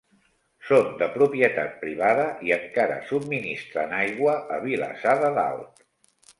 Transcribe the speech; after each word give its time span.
Són 0.69 0.87
de 1.01 1.07
propietat 1.17 1.75
privada 1.83 2.25
i 2.49 2.55
encara 2.57 2.97
subministren 3.11 3.95
aigua 4.01 4.37
a 4.59 4.61
Vilassar 4.67 5.19
de 5.25 5.35
Dalt. 5.41 5.89